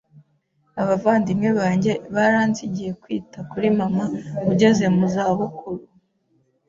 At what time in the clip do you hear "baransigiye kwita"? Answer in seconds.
2.15-3.39